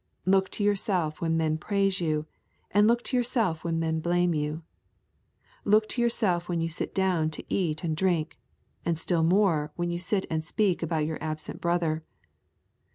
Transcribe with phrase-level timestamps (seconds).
[0.25, 2.25] Look to yourself when men praise you,
[2.71, 4.63] and look to yourself when men blame you.
[5.63, 8.39] Look to yourself when you sit down to eat and drink,
[8.83, 12.03] and still more when you sit and speak about your absent brother.